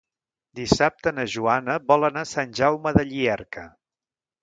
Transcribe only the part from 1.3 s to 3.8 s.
Joana vol anar a Sant Jaume de Llierca.